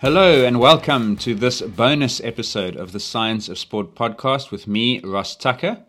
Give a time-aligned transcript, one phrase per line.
[0.00, 4.98] Hello and welcome to this bonus episode of the Science of Sport podcast with me,
[5.00, 5.84] Ross Tucker.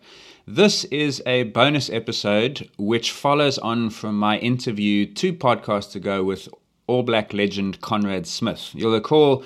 [0.46, 6.50] This is a bonus episode which follows on from my interview two podcasts ago with
[6.88, 8.72] All Black legend Conrad Smith.
[8.74, 9.46] You'll recall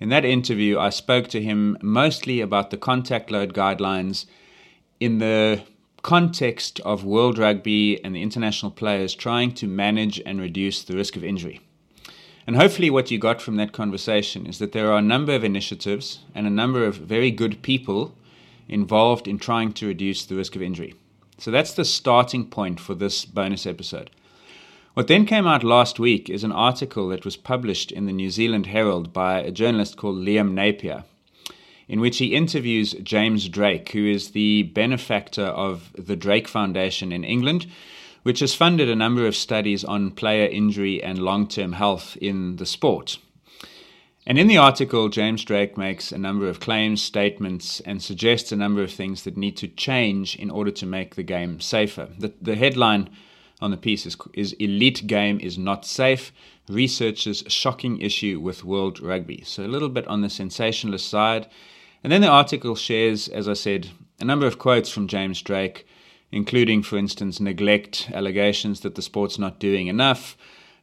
[0.00, 4.24] in that interview I spoke to him mostly about the contact load guidelines
[4.98, 5.62] in the
[6.00, 11.16] context of World Rugby and the international players trying to manage and reduce the risk
[11.16, 11.60] of injury.
[12.46, 15.42] And hopefully, what you got from that conversation is that there are a number of
[15.42, 18.14] initiatives and a number of very good people
[18.68, 20.94] involved in trying to reduce the risk of injury.
[21.38, 24.10] So that's the starting point for this bonus episode.
[24.94, 28.30] What then came out last week is an article that was published in the New
[28.30, 31.04] Zealand Herald by a journalist called Liam Napier,
[31.88, 37.24] in which he interviews James Drake, who is the benefactor of the Drake Foundation in
[37.24, 37.66] England,
[38.26, 42.56] which has funded a number of studies on player injury and long term health in
[42.56, 43.18] the sport.
[44.26, 48.56] And in the article, James Drake makes a number of claims, statements, and suggests a
[48.56, 52.08] number of things that need to change in order to make the game safer.
[52.18, 53.10] The, the headline
[53.60, 56.32] on the piece is, is Elite Game is Not Safe
[56.68, 59.44] Researchers' Shocking Issue with World Rugby.
[59.44, 61.46] So, a little bit on the sensationalist side.
[62.02, 65.86] And then the article shares, as I said, a number of quotes from James Drake,
[66.32, 70.36] including, for instance, neglect, allegations that the sport's not doing enough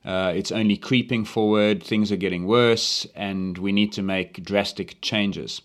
[0.06, 5.00] uh, it's only creeping forward, things are getting worse, and we need to make drastic
[5.02, 5.62] changes.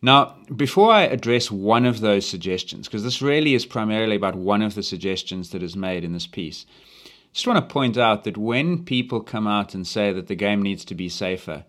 [0.00, 4.62] Now, before I address one of those suggestions, because this really is primarily about one
[4.62, 6.64] of the suggestions that is made in this piece,
[7.32, 10.62] just want to point out that when people come out and say that the game
[10.62, 11.64] needs to be safer,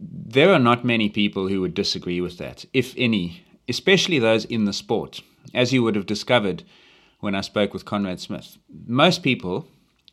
[0.00, 4.64] there are not many people who would disagree with that, if any, especially those in
[4.64, 5.20] the sport,
[5.54, 6.62] as you would have discovered
[7.20, 8.58] when I spoke with Conrad Smith.
[8.86, 9.66] Most people,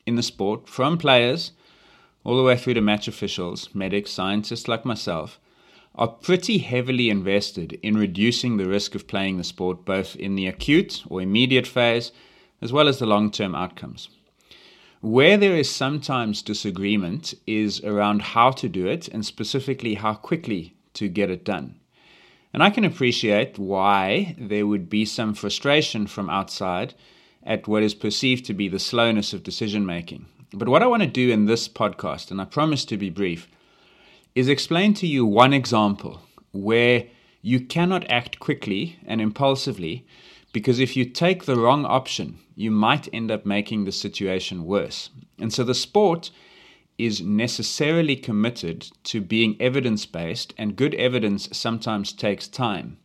[0.06, 1.52] in the sport, from players
[2.24, 5.40] all the way through to match officials, medics, scientists like myself,
[5.96, 10.48] are pretty heavily invested in reducing the risk of playing the sport both in the
[10.48, 12.12] acute or immediate phase
[12.62, 14.10] as well as the long term outcomes.
[15.02, 20.76] Where there is sometimes disagreement is around how to do it and specifically how quickly
[20.94, 21.76] to get it done.
[22.54, 26.94] And I can appreciate why there would be some frustration from outside
[27.42, 30.28] at what is perceived to be the slowness of decision making.
[30.54, 33.48] But what I want to do in this podcast, and I promise to be brief,
[34.36, 36.22] is explain to you one example
[36.52, 37.06] where
[37.42, 40.06] you cannot act quickly and impulsively
[40.54, 45.10] because if you take the wrong option, you might end up making the situation worse.
[45.40, 46.30] And so the sport
[46.98, 52.98] is necessarily committed to being evidence based, and good evidence sometimes takes time.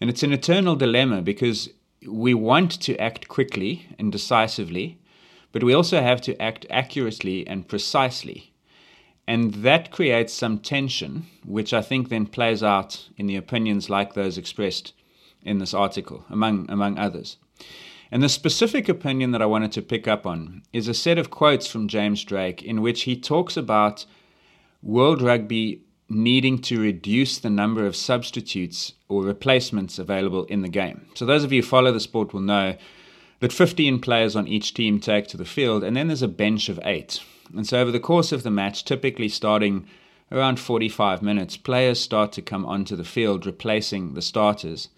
[0.00, 1.70] And it's an eternal dilemma because
[2.06, 4.98] we want to act quickly and decisively,
[5.52, 8.52] but we also have to act accurately and precisely.
[9.26, 14.14] And that creates some tension, which I think then plays out in the opinions like
[14.14, 14.94] those expressed
[15.42, 17.36] in this article, among, among others.
[18.10, 21.30] And the specific opinion that I wanted to pick up on is a set of
[21.30, 24.06] quotes from James Drake in which he talks about
[24.82, 31.06] World Rugby needing to reduce the number of substitutes or replacements available in the game.
[31.14, 32.76] So, those of you who follow the sport will know
[33.40, 36.68] that 15 players on each team take to the field, and then there's a bench
[36.68, 37.22] of eight.
[37.54, 39.86] And so, over the course of the match, typically starting
[40.32, 44.88] around 45 minutes, players start to come onto the field replacing the starters.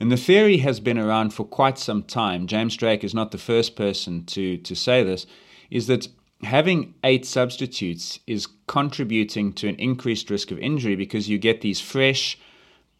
[0.00, 2.46] And the theory has been around for quite some time.
[2.46, 5.26] James Drake is not the first person to, to say this,
[5.70, 6.08] is that
[6.42, 11.80] having eight substitutes is contributing to an increased risk of injury because you get these
[11.80, 12.38] fresh,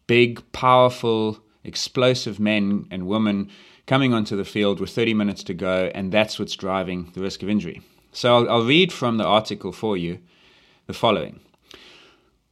[0.05, 3.49] big, powerful, explosive men and women
[3.87, 7.41] coming onto the field with 30 minutes to go, and that's what's driving the risk
[7.41, 7.81] of injury.
[8.11, 10.19] So I'll, I'll read from the article for you
[10.85, 11.39] the following.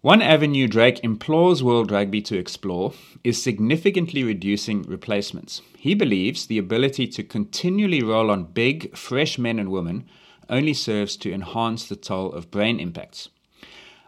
[0.02, 2.94] One avenue Drake implores World Rugby to explore
[3.26, 5.62] is significantly reducing replacements.
[5.78, 10.08] He believes the ability to continually roll on big, fresh men and women
[10.50, 13.28] only serves to enhance the toll of brain impacts.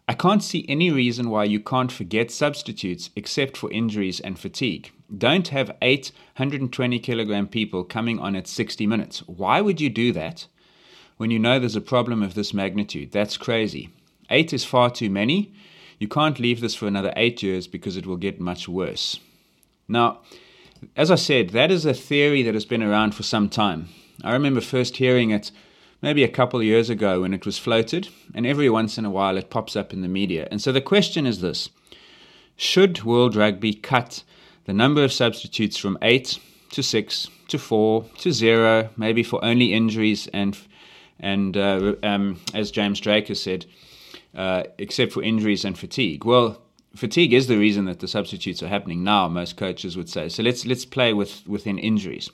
[0.08, 4.94] I can't see any reason why you can't forget substitutes except for injuries and fatigue.
[5.18, 9.28] don't have eight 120 kilogram people coming on at 60 minutes.
[9.28, 10.48] Why would you do that
[11.18, 13.12] when you know there's a problem of this magnitude?
[13.12, 13.90] That's crazy.
[14.30, 15.54] Eight is far too many.
[16.02, 19.20] You can't leave this for another eight years because it will get much worse.
[19.88, 20.22] Now,
[20.98, 23.90] as I said, that is a theory that has been around for some time.
[24.24, 25.52] I remember first hearing it
[26.02, 29.12] maybe a couple of years ago when it was floated, and every once in a
[29.12, 30.48] while it pops up in the media.
[30.50, 31.70] And so the question is this
[32.56, 34.24] Should World Rugby cut
[34.66, 36.40] the number of substitutes from eight
[36.72, 40.58] to six to four to zero, maybe for only injuries and
[41.20, 43.68] and uh, um, as James Drake has said,
[44.36, 46.26] uh, except for injuries and fatigue.
[46.26, 46.62] Well,
[46.96, 49.28] fatigue is the reason that the substitutes are happening now.
[49.28, 50.30] Most coaches would say.
[50.30, 52.30] So let's let's play with within injuries.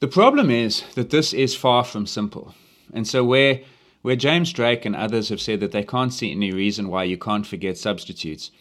[0.00, 2.54] The problem is that this is far from simple,
[2.92, 3.60] and so where
[4.02, 7.18] where James Drake and others have said that they can't see any reason why you
[7.18, 8.52] can't forget substitutes,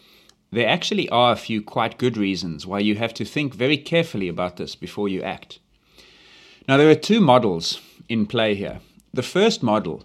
[0.52, 4.28] there actually are a few quite good reasons why you have to think very carefully
[4.28, 5.60] about this before you act.
[6.68, 7.80] Now, there are two models
[8.10, 8.80] in play here.
[9.14, 10.04] The first model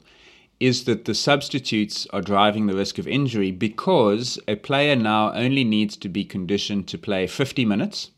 [0.60, 5.64] is that the substitutes are driving the risk of injury because a player now only
[5.64, 8.10] needs to be conditioned to play 50 minutes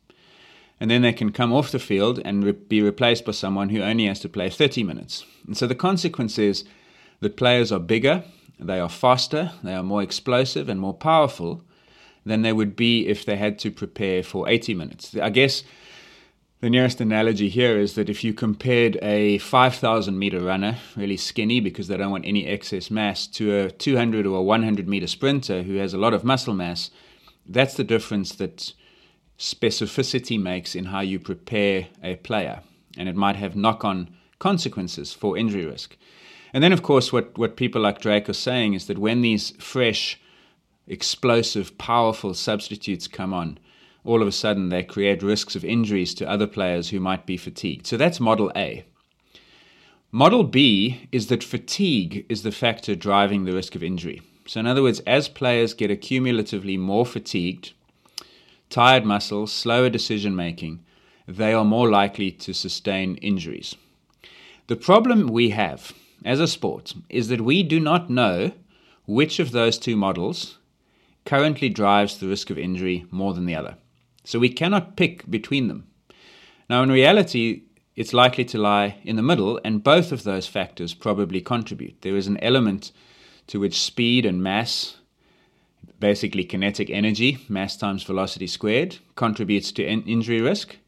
[0.81, 3.81] and then they can come off the field and re- be replaced by someone who
[3.81, 5.25] only has to play 30 minutes.
[5.47, 6.65] And so the consequence is
[7.21, 8.25] that players are bigger,
[8.59, 11.63] they are faster, they are more explosive and more powerful
[12.27, 15.17] than they would be if they had to prepare for 80 minutes.
[15.17, 15.63] I guess
[16.63, 21.59] the nearest analogy here is that if you compared a 5,000 meter runner, really skinny
[21.59, 25.65] because they don't want any excess mass, to a 200 or a 100 meter sprinter
[25.65, 26.93] who has a lot of muscle mass,
[27.45, 28.73] that's the difference that
[29.41, 32.61] specificity makes in how you prepare a player.
[32.97, 35.97] And it might have knock on consequences for injury risk.
[36.55, 39.51] And then, of course, what, what people like Drake are saying is that when these
[39.59, 40.21] fresh,
[40.87, 43.59] explosive, powerful substitutes come on,
[44.05, 47.37] all of a sudden they create risks of injuries to other players who might be
[47.37, 47.87] fatigued.
[47.87, 48.85] So that's model A.
[50.11, 54.21] Model B is that fatigue is the factor driving the risk of injury.
[54.47, 57.73] So, in other words, as players get accumulatively more fatigued,
[58.69, 60.85] tired muscles, slower decision making,
[61.27, 63.77] they are more likely to sustain injuries.
[64.67, 65.93] The problem we have
[66.25, 68.53] as a sport is that we do not know
[69.07, 70.59] which of those two models
[71.25, 73.77] currently drives the risk of injury more than the other.
[74.25, 75.87] So we cannot pick between them.
[76.71, 77.63] Now, in reality,
[77.97, 82.01] it's likely to lie in the middle, and both of those factors probably contribute.
[82.03, 82.93] There is an element
[83.49, 84.97] to which speed and mass,
[86.01, 90.79] basically kinetic energy, mass times velocity squared, contributes to in- injury risk.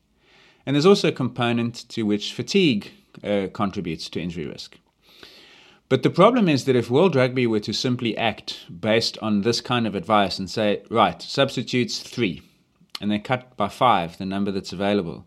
[0.65, 2.91] And there's also a component to which fatigue
[3.23, 4.79] uh, contributes to injury risk.
[5.91, 9.61] But the problem is that if World Rugby were to simply act based on this
[9.61, 12.41] kind of advice and say, right, substitutes three,
[13.00, 15.26] and they cut by five the number that's available,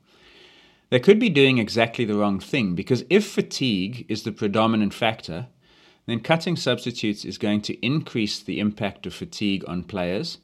[0.89, 5.47] they could be doing exactly the wrong thing because if fatigue is the predominant factor,
[6.05, 10.37] then cutting substitutes is going to increase the impact of fatigue on players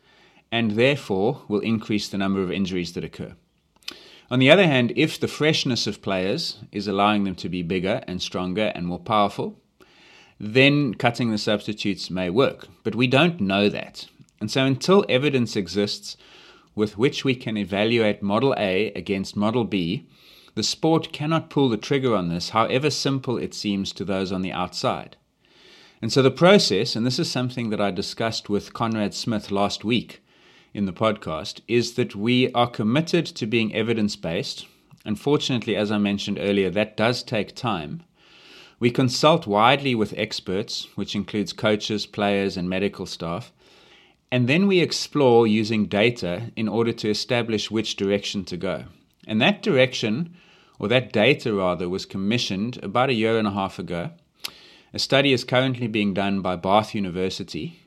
[0.52, 3.34] and therefore will increase the number of injuries that occur.
[4.30, 8.04] On the other hand, if the freshness of players is allowing them to be bigger
[8.08, 9.60] and stronger and more powerful,
[10.40, 12.68] then cutting the substitutes may work.
[12.84, 14.08] But we don't know that.
[14.42, 16.18] And so until evidence exists
[16.76, 20.08] with which we can evaluate Model A against Model B,
[20.56, 24.42] the sport cannot pull the trigger on this, however simple it seems to those on
[24.42, 25.18] the outside.
[26.02, 29.84] And so the process, and this is something that I discussed with Conrad Smith last
[29.84, 30.22] week
[30.74, 34.68] in the podcast, is that we are committed to being evidence based.
[35.06, 38.04] Unfortunately, as I mentioned earlier, that does take time.
[38.80, 43.54] We consult widely with experts, which includes coaches, players, and medical staff.
[44.34, 48.86] And then we explore using data in order to establish which direction to go.
[49.28, 50.34] And that direction,
[50.80, 54.10] or that data rather, was commissioned about a year and a half ago.
[54.92, 57.80] A study is currently being done by Bath University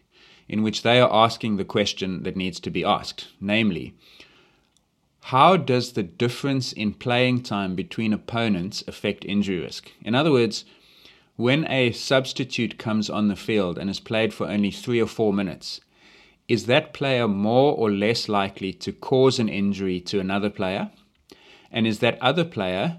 [0.48, 3.94] in which they are asking the question that needs to be asked namely,
[5.34, 9.90] how does the difference in playing time between opponents affect injury risk?
[10.00, 10.64] In other words,
[11.34, 15.32] when a substitute comes on the field and is played for only three or four
[15.32, 15.80] minutes,
[16.48, 20.90] is that player more or less likely to cause an injury to another player?
[21.70, 22.98] And is that other player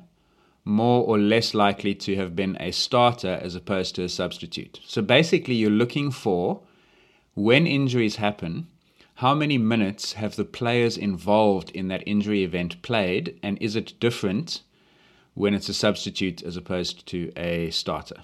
[0.66, 4.80] more or less likely to have been a starter as opposed to a substitute?
[4.86, 6.62] So basically, you're looking for
[7.36, 8.68] when injuries happen,
[9.16, 14.00] how many minutes have the players involved in that injury event played, and is it
[14.00, 14.62] different
[15.34, 18.24] when it's a substitute as opposed to a starter?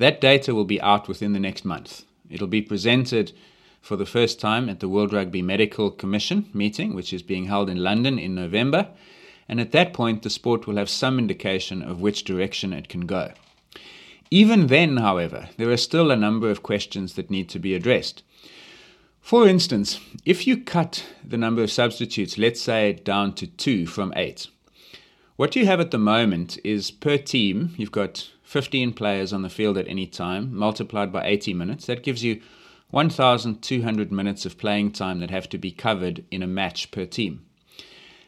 [0.00, 2.06] That data will be out within the next month.
[2.30, 3.32] It'll be presented
[3.82, 7.68] for the first time at the World Rugby Medical Commission meeting, which is being held
[7.68, 8.88] in London in November.
[9.46, 13.04] And at that point, the sport will have some indication of which direction it can
[13.04, 13.32] go.
[14.30, 18.22] Even then, however, there are still a number of questions that need to be addressed.
[19.20, 24.14] For instance, if you cut the number of substitutes, let's say down to two from
[24.16, 24.46] eight,
[25.36, 29.48] what you have at the moment is per team, you've got 15 players on the
[29.48, 31.86] field at any time, multiplied by 80 minutes.
[31.86, 32.40] That gives you
[32.90, 37.46] 1,200 minutes of playing time that have to be covered in a match per team.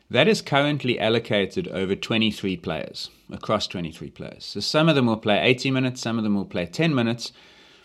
[0.08, 4.44] That is currently allocated over 23 players, across 23 players.
[4.44, 7.32] So some of them will play 80 minutes, some of them will play 10 minutes,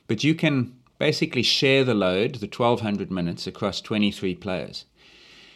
[0.06, 4.86] but you can basically share the load, the 1,200 minutes, across 23 players.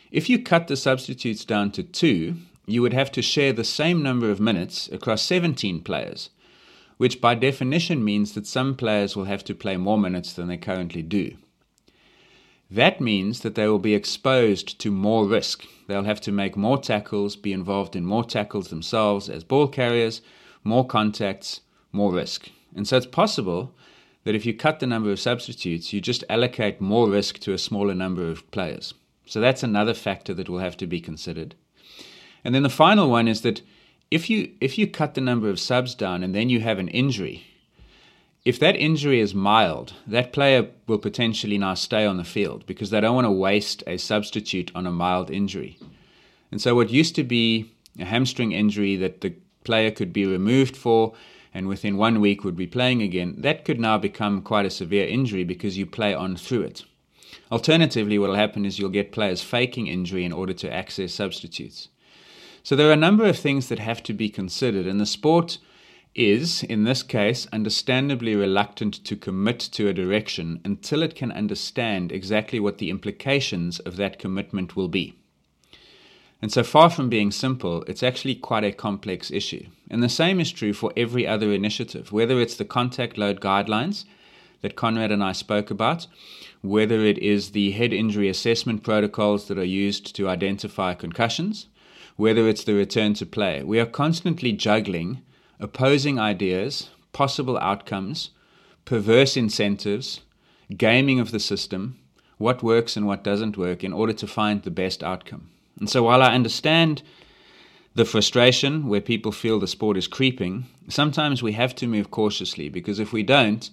[0.10, 4.02] If you cut the substitutes down to two, you would have to share the same
[4.02, 6.32] number of minutes across 17 players
[7.01, 10.55] which by definition means that some players will have to play more minutes than they
[10.55, 11.36] currently do.
[12.70, 15.65] That means that they will be exposed to more risk.
[15.88, 20.22] They'll have to make more tackles, be involved in more tackles themselves as ball carriers,
[20.63, 22.50] more contacts, more risk.
[22.75, 23.74] And so it's possible
[24.24, 27.58] that if you cut the number of substitutes, you just allocate more risk to a
[27.58, 28.93] smaller number of players.
[29.25, 31.55] So that's another factor that will have to be considered.
[32.43, 33.63] And then the final one is that
[34.12, 36.89] if you if you cut the number of subs down and then you have an
[36.89, 37.46] injury,
[38.44, 42.89] if that injury is mild, that player will potentially now stay on the field because
[42.89, 45.80] they don't want to waste a substitute on a mild injury.
[46.51, 50.75] And so what used to be a hamstring injury that the player could be removed
[50.75, 51.13] for
[51.53, 55.08] and within one week would be playing again, that could now become quite a severe
[55.08, 56.84] injury because you play on through it.
[57.51, 61.89] Alternatively, what will happen is you'll get players faking injury in order to access substitutes.
[62.63, 65.58] So there are a number of things that have to be considered, and the sport
[66.13, 72.12] is, in this case, understandably reluctant to commit to a direction until it can understand
[72.12, 75.15] exactly what the implications of that commitment will be.
[76.41, 79.68] And so far from being simple, it's actually quite a complex issue.
[79.89, 84.06] And the same is true for every other initiative, whether it's the contact load guidelines
[84.62, 86.08] that Conrad and I spoke about,
[86.62, 91.68] whether it is the head injury assessment protocols that are used to identify concussions,
[92.22, 93.63] whether it's the return to play.
[93.63, 95.24] We are constantly juggling
[95.60, 98.30] opposing ideas, possible outcomes,
[98.86, 100.22] perverse incentives,
[100.78, 101.98] gaming of the system,
[102.38, 105.50] what works and what doesn't work in order to find the best outcome.
[105.80, 107.01] And so while I understand
[107.96, 112.70] the frustration where people feel the sport is creeping, sometimes we have to move cautiously
[112.70, 113.68] because if we don't,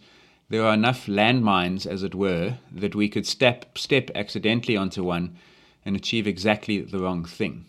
[0.48, 5.36] there are enough landmines, as it were, that we could step, step accidentally onto one
[5.84, 7.66] and achieve exactly the wrong thing.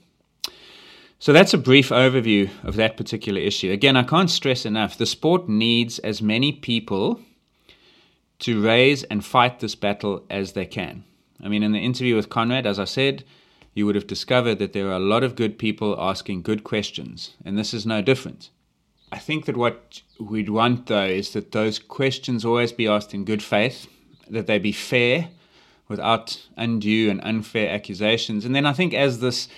[1.21, 3.73] So that's a brief overview of that particular issue.
[3.73, 7.19] Again, I can't stress enough the sport needs as many people
[8.39, 11.03] to raise and fight this battle as they can.
[11.43, 13.25] I mean, in the interview with Conrad, as I said,
[13.73, 17.35] you would have discovered that there are a lot of good people asking good questions,
[17.43, 18.49] and this is no different.
[19.11, 23.25] I think that what we'd want, though, is that those questions always be asked in
[23.25, 23.87] good faith,
[24.29, 25.29] that they be fair,
[25.89, 28.45] without undue and unfair accusations.
[28.45, 29.49] And then I think as this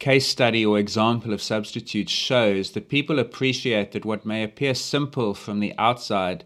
[0.00, 5.34] case study or example of substitutes shows that people appreciate that what may appear simple
[5.34, 6.42] from the outside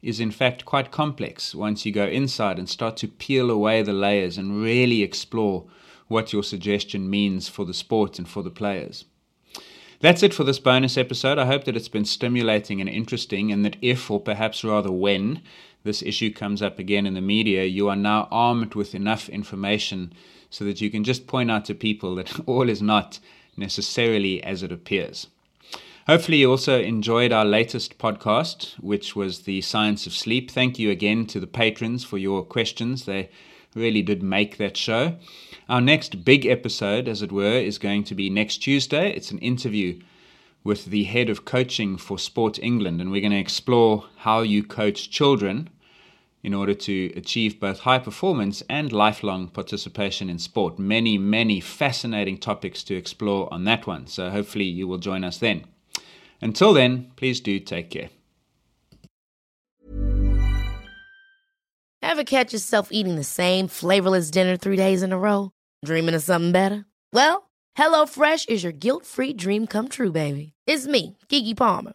[0.00, 3.92] is in fact quite complex once you go inside and start to peel away the
[3.92, 5.64] layers and really explore
[6.06, 9.04] what your suggestion means for the sport and for the players.
[10.00, 11.38] That's it for this bonus episode.
[11.38, 15.40] I hope that it's been stimulating and interesting, and that if, or perhaps rather when,
[15.82, 20.12] this issue comes up again in the media, you are now armed with enough information
[20.54, 23.18] so that you can just point out to people that all is not
[23.56, 25.26] necessarily as it appears.
[26.06, 30.48] Hopefully, you also enjoyed our latest podcast, which was The Science of Sleep.
[30.48, 33.04] Thank you again to the patrons for your questions.
[33.04, 33.30] They
[33.74, 35.16] really did make that show.
[35.68, 39.10] Our next big episode, as it were, is going to be next Tuesday.
[39.10, 39.98] It's an interview
[40.62, 44.62] with the head of coaching for Sport England, and we're going to explore how you
[44.62, 45.68] coach children
[46.44, 50.78] in order to achieve both high performance and lifelong participation in sport.
[50.78, 54.06] Many, many fascinating topics to explore on that one.
[54.06, 55.64] So hopefully you will join us then.
[56.42, 58.10] Until then, please do take care.
[62.02, 65.50] Ever catch yourself eating the same flavorless dinner three days in a row?
[65.84, 66.84] Dreaming of something better?
[67.12, 70.52] Well, HelloFresh is your guilt-free dream come true, baby.
[70.66, 71.94] It's me, Keke Palmer.